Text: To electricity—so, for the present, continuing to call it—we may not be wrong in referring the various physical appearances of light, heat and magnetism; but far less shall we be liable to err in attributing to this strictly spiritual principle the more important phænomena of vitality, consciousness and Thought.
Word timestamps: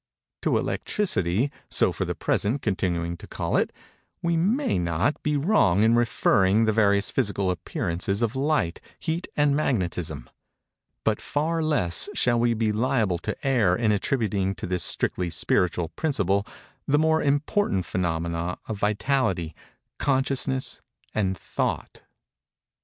To 0.41 0.57
electricity—so, 0.57 1.91
for 1.91 2.05
the 2.05 2.15
present, 2.15 2.63
continuing 2.63 3.17
to 3.17 3.27
call 3.27 3.55
it—we 3.55 4.35
may 4.35 4.79
not 4.79 5.21
be 5.21 5.37
wrong 5.37 5.83
in 5.83 5.93
referring 5.93 6.65
the 6.65 6.73
various 6.73 7.11
physical 7.11 7.51
appearances 7.51 8.23
of 8.23 8.35
light, 8.35 8.81
heat 8.97 9.27
and 9.37 9.55
magnetism; 9.55 10.27
but 11.03 11.21
far 11.21 11.61
less 11.61 12.09
shall 12.15 12.39
we 12.39 12.55
be 12.55 12.71
liable 12.71 13.19
to 13.19 13.37
err 13.45 13.75
in 13.75 13.91
attributing 13.91 14.55
to 14.55 14.65
this 14.65 14.81
strictly 14.81 15.29
spiritual 15.29 15.89
principle 15.89 16.47
the 16.87 16.97
more 16.97 17.21
important 17.21 17.85
phænomena 17.85 18.57
of 18.67 18.79
vitality, 18.79 19.53
consciousness 19.99 20.81
and 21.13 21.37
Thought. 21.37 22.01